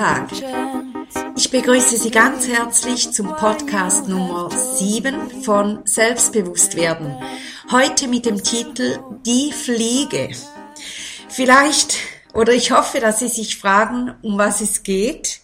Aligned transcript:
Tag. 0.00 0.30
Ich 1.36 1.50
begrüße 1.50 1.98
Sie 1.98 2.10
ganz 2.10 2.48
herzlich 2.48 3.12
zum 3.12 3.36
Podcast 3.36 4.08
Nummer 4.08 4.48
7 4.50 5.42
von 5.42 5.80
Selbstbewusstwerden. 5.84 7.18
Heute 7.70 8.08
mit 8.08 8.24
dem 8.24 8.42
Titel 8.42 8.98
Die 9.26 9.52
Fliege. 9.52 10.30
Vielleicht 11.28 11.98
oder 12.32 12.54
ich 12.54 12.70
hoffe, 12.70 13.00
dass 13.00 13.18
Sie 13.18 13.28
sich 13.28 13.58
fragen, 13.58 14.14
um 14.22 14.38
was 14.38 14.62
es 14.62 14.84
geht. 14.84 15.40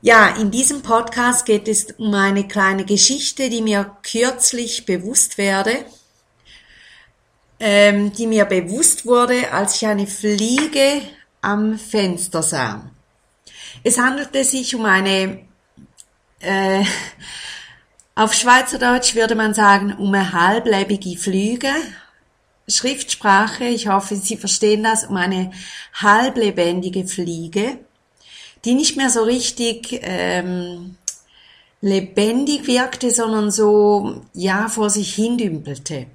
Ja, 0.00 0.28
in 0.28 0.50
diesem 0.50 0.80
Podcast 0.80 1.44
geht 1.44 1.68
es 1.68 1.92
um 1.98 2.14
eine 2.14 2.48
kleine 2.48 2.86
Geschichte, 2.86 3.50
die 3.50 3.60
mir 3.60 3.98
kürzlich 4.02 4.86
bewusst 4.86 5.36
werde, 5.36 5.84
ähm, 7.60 8.14
die 8.14 8.28
mir 8.28 8.46
bewusst 8.46 9.04
wurde, 9.04 9.52
als 9.52 9.76
ich 9.76 9.86
eine 9.86 10.06
Fliege 10.06 11.02
am 11.42 11.78
Fenster 11.78 12.42
sah. 12.42 12.90
Es 13.84 13.98
handelte 13.98 14.44
sich 14.44 14.74
um 14.74 14.84
eine, 14.84 15.40
äh, 16.40 16.84
auf 18.14 18.34
Schweizerdeutsch 18.34 19.14
würde 19.14 19.34
man 19.34 19.54
sagen, 19.54 19.94
um 19.94 20.14
eine 20.14 20.32
halblebige 20.32 21.16
Flüge. 21.16 21.70
Schriftsprache, 22.68 23.64
ich 23.64 23.88
hoffe, 23.88 24.14
Sie 24.14 24.36
verstehen 24.36 24.84
das, 24.84 25.04
um 25.04 25.16
eine 25.16 25.50
halblebendige 25.94 27.06
Fliege, 27.06 27.78
die 28.64 28.74
nicht 28.74 28.96
mehr 28.96 29.10
so 29.10 29.24
richtig 29.24 29.98
ähm, 30.02 30.96
lebendig 31.80 32.68
wirkte, 32.68 33.10
sondern 33.10 33.50
so, 33.50 34.22
ja, 34.32 34.68
vor 34.68 34.90
sich 34.90 35.14
hin 35.14 35.36
dümpelte. 35.36 36.06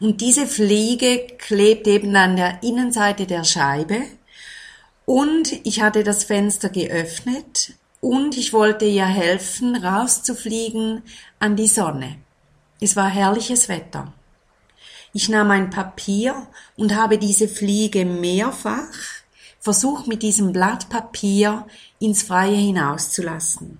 Und 0.00 0.20
diese 0.20 0.46
Fliege 0.46 1.26
klebt 1.38 1.86
eben 1.86 2.16
an 2.16 2.36
der 2.36 2.62
Innenseite 2.62 3.26
der 3.26 3.44
Scheibe. 3.44 4.02
Und 5.04 5.52
ich 5.64 5.82
hatte 5.82 6.04
das 6.04 6.24
Fenster 6.24 6.68
geöffnet 6.68 7.74
und 8.00 8.36
ich 8.36 8.52
wollte 8.52 8.84
ihr 8.84 9.06
helfen, 9.06 9.76
rauszufliegen 9.76 11.02
an 11.38 11.56
die 11.56 11.68
Sonne. 11.68 12.16
Es 12.80 12.96
war 12.96 13.08
herrliches 13.08 13.68
Wetter. 13.68 14.12
Ich 15.12 15.28
nahm 15.28 15.50
ein 15.50 15.70
Papier 15.70 16.46
und 16.76 16.94
habe 16.94 17.18
diese 17.18 17.48
Fliege 17.48 18.04
mehrfach 18.04 19.22
versucht 19.62 20.08
mit 20.08 20.24
diesem 20.24 20.52
Blatt 20.52 20.88
Papier 20.88 21.66
ins 22.00 22.24
Freie 22.24 22.56
hinauszulassen. 22.56 23.78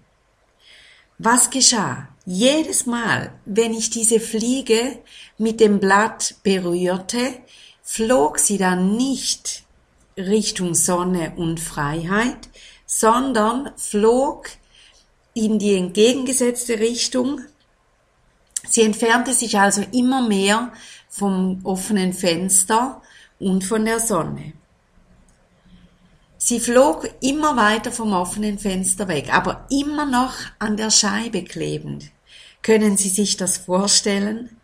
Was 1.19 1.51
geschah? 1.51 2.09
Jedes 2.25 2.87
Mal, 2.87 3.33
wenn 3.45 3.75
ich 3.75 3.91
diese 3.91 4.21
Fliege 4.21 5.01
mit 5.39 5.59
dem 5.59 5.81
Blatt 5.81 6.37
berührte, 6.45 7.35
flog 7.83 8.39
sie 8.39 8.59
dann 8.59 8.97
nicht 8.97 9.62
Richtung 10.17 10.75
Sonne 10.75 11.33
und 11.37 11.61
Freiheit, 11.61 12.49
sondern 12.87 13.73
flog 13.77 14.51
in 15.35 15.59
die 15.59 15.77
entgegengesetzte 15.77 16.79
Richtung. 16.79 17.41
Sie 18.69 18.83
entfernte 18.83 19.33
sich 19.33 19.59
also 19.59 19.83
immer 19.93 20.27
mehr 20.27 20.73
vom 21.09 21.61
offenen 21.65 22.13
Fenster 22.13 23.03
und 23.39 23.65
von 23.65 23.85
der 23.85 24.01
Sonne. 24.01 24.53
Sie 26.39 26.59
flog 26.59 27.09
immer 27.21 27.57
weiter 27.57 27.93
vom 27.93 28.13
offenen 28.13 28.59
Fenster 28.59 29.09
weg, 29.09 29.33
aber 29.33 29.67
immer 29.71 30.07
noch 30.07 30.35
an 30.59 30.77
der 30.77 30.91
Scheibe 30.91 31.45
klebend. 31.45 32.11
Können 32.63 32.97
Sie 32.97 33.09
sich 33.09 33.37
das 33.37 33.59
vorstellen? 33.59 34.57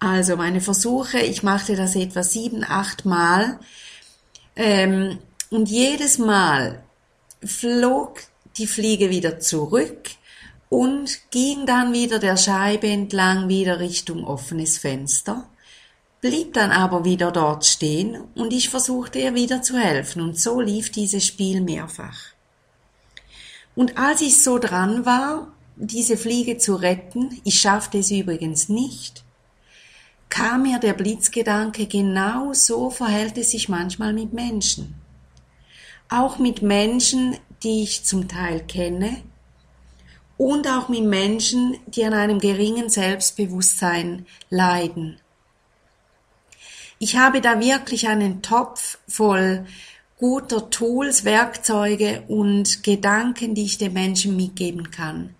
Also 0.00 0.36
meine 0.36 0.60
Versuche, 0.60 1.20
ich 1.20 1.42
machte 1.42 1.76
das 1.76 1.94
etwa 1.94 2.22
sieben, 2.22 2.64
acht 2.64 3.04
Mal 3.04 3.58
ähm, 4.56 5.18
und 5.50 5.68
jedes 5.68 6.18
Mal 6.18 6.82
flog 7.44 8.20
die 8.56 8.66
Fliege 8.66 9.10
wieder 9.10 9.40
zurück 9.40 10.10
und 10.68 11.30
ging 11.30 11.66
dann 11.66 11.92
wieder 11.92 12.18
der 12.18 12.36
Scheibe 12.36 12.88
entlang 12.88 13.48
wieder 13.48 13.80
Richtung 13.80 14.24
offenes 14.24 14.78
Fenster 14.78 15.48
blieb 16.24 16.54
dann 16.54 16.70
aber 16.70 17.04
wieder 17.04 17.30
dort 17.32 17.66
stehen 17.66 18.16
und 18.34 18.54
ich 18.54 18.70
versuchte 18.70 19.18
ihr 19.18 19.34
wieder 19.34 19.60
zu 19.60 19.76
helfen 19.76 20.22
und 20.22 20.40
so 20.40 20.58
lief 20.58 20.90
dieses 20.90 21.26
Spiel 21.26 21.60
mehrfach. 21.60 22.18
Und 23.76 23.98
als 23.98 24.22
ich 24.22 24.42
so 24.42 24.58
dran 24.58 25.04
war, 25.04 25.52
diese 25.76 26.16
Fliege 26.16 26.56
zu 26.56 26.76
retten, 26.76 27.42
ich 27.44 27.60
schaffte 27.60 27.98
es 27.98 28.10
übrigens 28.10 28.70
nicht, 28.70 29.22
kam 30.28 30.62
mir 30.62 30.78
der 30.78 30.94
Blitzgedanke, 30.94 31.86
genau 31.86 32.52
so 32.52 32.90
verhält 32.90 33.38
es 33.38 33.50
sich 33.50 33.68
manchmal 33.68 34.12
mit 34.12 34.32
Menschen. 34.32 34.94
Auch 36.08 36.38
mit 36.38 36.62
Menschen, 36.62 37.36
die 37.62 37.82
ich 37.82 38.04
zum 38.04 38.28
Teil 38.28 38.60
kenne, 38.60 39.22
und 40.36 40.66
auch 40.66 40.88
mit 40.88 41.04
Menschen, 41.04 41.76
die 41.86 42.04
an 42.04 42.12
einem 42.12 42.40
geringen 42.40 42.90
Selbstbewusstsein 42.90 44.26
leiden 44.50 45.20
ich 46.98 47.16
habe 47.16 47.40
da 47.40 47.60
wirklich 47.60 48.08
einen 48.08 48.40
Topf 48.40 48.98
voll 49.06 49.66
guter 50.18 50.70
Tools, 50.70 51.24
Werkzeuge 51.24 52.22
und 52.28 52.82
Gedanken, 52.82 53.54
die 53.54 53.64
ich 53.64 53.78
den 53.78 53.92
Menschen 53.92 54.36
mitgeben 54.36 54.90
kann. 54.90 55.34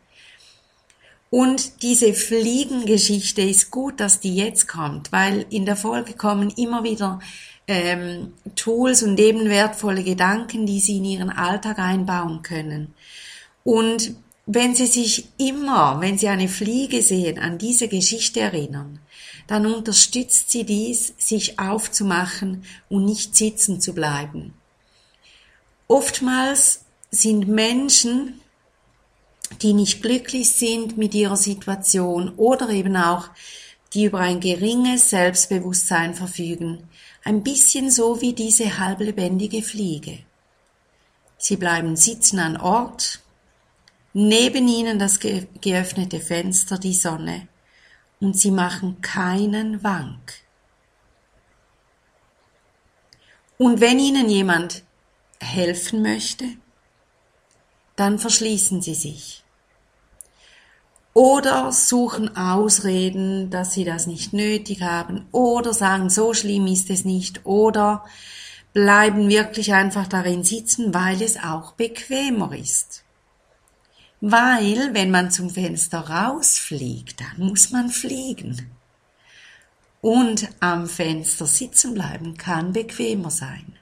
Und 1.31 1.83
diese 1.83 2.15
Fliegengeschichte 2.15 3.43
ist 3.43 3.71
gut, 3.71 3.99
dass 3.99 4.21
die 4.21 4.37
jetzt 4.37 4.69
kommt, 4.69 5.11
weil 5.11 5.47
in 5.51 5.67
der 5.67 5.77
Folge 5.77 6.13
kommen 6.13 6.51
immer 6.51 6.85
wieder 6.85 7.19
ähm, 7.67 8.35
Tools 8.55 9.03
und 9.03 9.19
eben 9.19 9.49
wertvolle 9.49 10.05
Gedanken, 10.05 10.67
die 10.67 10.79
Sie 10.81 10.99
in 10.99 11.05
Ihren 11.05 11.31
Alltag 11.31 11.79
einbauen 11.79 12.43
können. 12.43 12.95
Und 13.65 14.15
wenn 14.47 14.75
Sie 14.75 14.87
sich 14.87 15.29
immer, 15.39 16.01
wenn 16.01 16.19
Sie 16.19 16.29
eine 16.29 16.49
Fliege 16.49 17.03
sehen, 17.03 17.39
an 17.39 17.59
diese 17.59 17.89
Geschichte 17.89 18.41
erinnern, 18.41 19.01
dann 19.47 19.67
unterstützt 19.67 20.51
sie 20.51 20.65
dies, 20.65 21.15
sich 21.19 21.59
aufzumachen 21.59 22.65
und 22.89 23.05
nicht 23.05 23.37
sitzen 23.37 23.81
zu 23.81 23.93
bleiben. 23.93 24.55
Oftmals 25.87 26.85
sind 27.11 27.47
Menschen, 27.49 28.41
die 29.63 29.73
nicht 29.73 30.03
glücklich 30.03 30.51
sind 30.51 30.97
mit 30.97 31.15
ihrer 31.15 31.37
Situation 31.37 32.33
oder 32.37 32.71
eben 32.71 32.97
auch 32.97 33.31
die 33.93 34.05
über 34.05 34.19
ein 34.19 34.41
geringes 34.41 35.11
Selbstbewusstsein 35.11 36.15
verfügen, 36.15 36.89
ein 37.23 37.43
bisschen 37.45 37.91
so 37.91 38.21
wie 38.21 38.33
diese 38.33 38.79
halblebendige 38.79 39.63
Fliege. 39.63 40.19
Sie 41.39 41.57
bleiben 41.57 41.95
sitzen 41.95 42.41
an 42.41 42.57
Ort, 42.57 43.21
neben 44.13 44.67
ihnen 44.67 44.99
das 44.99 45.21
geöffnete 45.21 46.21
Fenster, 46.21 46.79
die 46.79 46.95
Sonne, 46.95 47.49
und 48.21 48.39
sie 48.39 48.51
machen 48.51 49.01
keinen 49.01 49.85
Wank. 49.85 50.35
Und 53.59 53.81
wenn 53.81 53.99
ihnen 53.99 54.29
jemand 54.29 54.83
helfen 55.41 56.03
möchte, 56.03 56.47
dann 57.97 58.19
verschließen 58.19 58.83
sie 58.83 58.95
sich. 58.95 59.45
Oder 61.13 61.71
suchen 61.71 62.37
Ausreden, 62.37 63.49
dass 63.51 63.73
sie 63.73 63.85
das 63.85 64.09
nicht 64.09 64.33
nötig 64.33 64.83
haben, 64.83 65.27
oder 65.31 65.73
sagen, 65.73 66.11
so 66.11 66.35
schlimm 66.35 66.67
ist 66.67 66.91
es 66.91 67.05
nicht, 67.05 67.47
oder 67.47 68.05
bleiben 68.73 69.29
wirklich 69.29 69.73
einfach 69.73 70.09
darin 70.09 70.43
sitzen, 70.43 70.93
weil 70.93 71.23
es 71.23 71.37
auch 71.37 71.73
bequemer 71.73 72.55
ist. 72.57 73.05
Weil, 74.21 74.93
wenn 74.95 75.13
man 75.13 75.31
zum 75.31 75.51
Fenster 75.51 76.01
rausfliegt, 76.01 77.21
dann 77.21 77.47
muss 77.47 77.71
man 77.71 77.91
fliegen. 77.91 78.71
Und 80.01 80.49
am 80.61 80.89
Fenster 80.89 81.47
sitzen 81.47 81.95
bleiben 81.95 82.37
kann 82.37 82.73
bequemer 82.73 83.31
sein. 83.31 83.79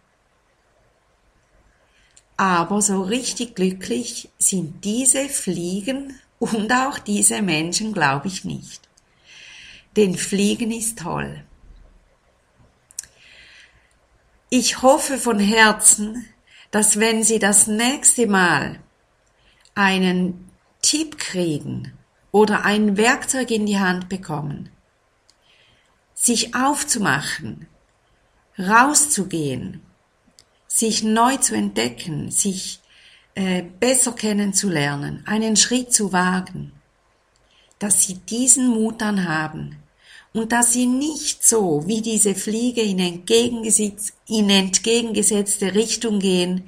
Aber 2.43 2.83
so 2.83 3.03
richtig 3.03 3.55
glücklich 3.55 4.29
sind 4.37 4.85
diese 4.85 5.29
Fliegen 5.29 6.19
und 6.41 6.73
auch 6.73 6.99
diese 6.99 7.41
Menschen, 7.41 7.93
glaube 7.93 8.27
ich 8.27 8.45
nicht. 8.45 8.89
Denn 9.95 10.17
Fliegen 10.17 10.73
ist 10.73 10.99
toll. 10.99 11.45
Ich 14.51 14.83
hoffe 14.83 15.19
von 15.19 15.39
Herzen, 15.39 16.27
dass 16.73 16.99
wenn 16.99 17.23
Sie 17.23 17.39
das 17.39 17.69
nächste 17.69 18.27
Mal 18.27 18.81
einen 19.77 20.51
Tipp 20.83 21.19
kriegen 21.19 21.93
oder 22.33 22.65
ein 22.65 22.97
Werkzeug 22.97 23.53
in 23.53 23.67
die 23.67 23.79
Hand 23.79 24.09
bekommen, 24.09 24.69
sich 26.13 26.57
aufzumachen, 26.57 27.69
rauszugehen, 28.59 29.81
sich 30.75 31.03
neu 31.03 31.37
zu 31.37 31.55
entdecken, 31.55 32.31
sich 32.31 32.81
äh, 33.35 33.63
besser 33.63 34.13
kennenzulernen, 34.13 35.23
einen 35.27 35.57
Schritt 35.57 35.93
zu 35.93 36.13
wagen, 36.13 36.73
dass 37.79 38.05
sie 38.05 38.15
diesen 38.15 38.69
Mut 38.69 39.01
dann 39.01 39.29
haben 39.29 39.77
und 40.33 40.53
dass 40.53 40.73
sie 40.73 40.87
nicht 40.87 41.47
so 41.47 41.87
wie 41.87 42.01
diese 42.01 42.35
Fliege 42.35 42.81
in, 42.81 42.99
entgegengesetz, 42.99 44.15
in 44.29 44.49
entgegengesetzte 44.49 45.75
Richtung 45.75 46.21
gehen 46.21 46.65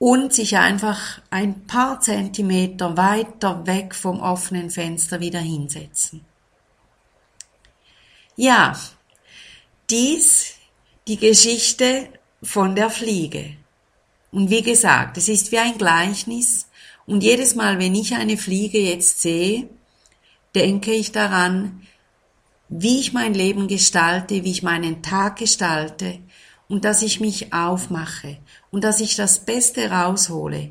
und 0.00 0.32
sich 0.32 0.56
einfach 0.56 1.20
ein 1.30 1.66
paar 1.66 2.00
Zentimeter 2.00 2.96
weiter 2.96 3.66
weg 3.66 3.94
vom 3.94 4.20
offenen 4.20 4.70
Fenster 4.70 5.20
wieder 5.20 5.40
hinsetzen. 5.40 6.24
Ja, 8.36 8.78
dies 9.90 10.54
die 11.08 11.16
Geschichte 11.16 12.08
von 12.48 12.74
der 12.74 12.88
Fliege. 12.88 13.56
Und 14.32 14.48
wie 14.48 14.62
gesagt, 14.62 15.18
es 15.18 15.28
ist 15.28 15.52
wie 15.52 15.58
ein 15.58 15.76
Gleichnis 15.76 16.66
und 17.04 17.22
jedes 17.22 17.54
Mal, 17.54 17.78
wenn 17.78 17.94
ich 17.94 18.14
eine 18.14 18.38
Fliege 18.38 18.78
jetzt 18.78 19.20
sehe, 19.20 19.68
denke 20.54 20.92
ich 20.92 21.12
daran, 21.12 21.82
wie 22.70 23.00
ich 23.00 23.12
mein 23.12 23.34
Leben 23.34 23.68
gestalte, 23.68 24.44
wie 24.44 24.50
ich 24.50 24.62
meinen 24.62 25.02
Tag 25.02 25.36
gestalte 25.36 26.20
und 26.68 26.86
dass 26.86 27.02
ich 27.02 27.20
mich 27.20 27.52
aufmache 27.52 28.38
und 28.70 28.82
dass 28.82 29.00
ich 29.00 29.14
das 29.14 29.40
Beste 29.40 29.90
raushole 29.90 30.70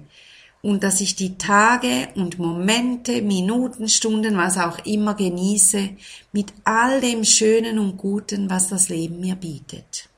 und 0.63 0.81
dass 0.81 0.99
ich 0.99 1.15
die 1.15 1.37
Tage 1.37 2.09
und 2.15 2.39
Momente, 2.39 3.21
Minuten, 3.21 3.87
Stunden, 3.87 4.35
was 4.35 4.57
auch 4.57 4.83
immer 4.83 5.13
genieße 5.13 5.89
mit 6.31 6.53
all 6.63 7.01
dem 7.01 7.23
Schönen 7.23 7.77
und 7.77 7.97
Guten, 7.97 8.49
was 8.49 8.67
das 8.67 8.89
Leben 8.89 9.19
mir 9.19 9.35
bietet. 9.35 10.09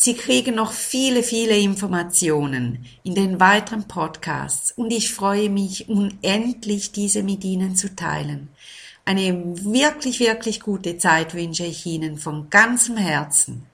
Sie 0.00 0.14
kriegen 0.14 0.54
noch 0.54 0.70
viele, 0.70 1.24
viele 1.24 1.56
Informationen 1.56 2.86
in 3.02 3.16
den 3.16 3.40
weiteren 3.40 3.88
Podcasts 3.88 4.70
und 4.70 4.92
ich 4.92 5.12
freue 5.12 5.50
mich 5.50 5.88
unendlich, 5.88 6.92
diese 6.92 7.24
mit 7.24 7.42
Ihnen 7.42 7.74
zu 7.74 7.96
teilen. 7.96 8.48
Eine 9.04 9.34
wirklich, 9.64 10.20
wirklich 10.20 10.60
gute 10.60 10.98
Zeit 10.98 11.34
wünsche 11.34 11.64
ich 11.64 11.84
Ihnen 11.84 12.16
von 12.16 12.48
ganzem 12.48 12.96
Herzen. 12.96 13.66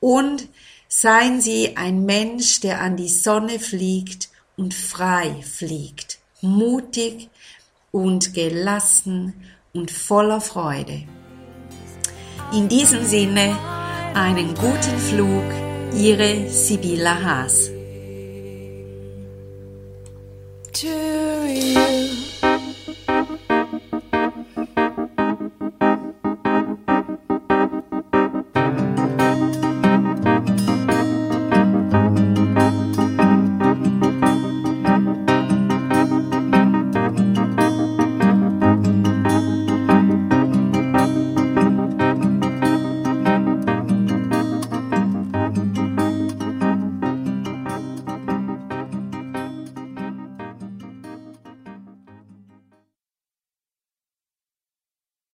Und 0.00 0.48
seien 0.86 1.40
Sie 1.40 1.78
ein 1.78 2.04
Mensch, 2.04 2.60
der 2.60 2.82
an 2.82 2.98
die 2.98 3.08
Sonne 3.08 3.58
fliegt 3.58 4.28
und 4.58 4.74
frei 4.74 5.34
fliegt, 5.40 6.18
mutig 6.42 7.30
und 7.90 8.34
gelassen 8.34 9.32
und 9.72 9.90
voller 9.90 10.42
Freude. 10.42 11.04
In 12.52 12.68
diesem 12.68 13.02
Sinne 13.06 13.58
einen 14.12 14.54
guten 14.54 14.98
Flug 14.98 15.69
Ihre 15.94 16.48
Sibylla 16.48 17.22
Haas. 17.22 17.70
You. 20.82 21.89